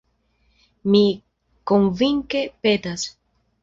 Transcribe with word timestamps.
Mi 0.95 1.03
konvinke 1.73 2.45
petas. 2.67 3.11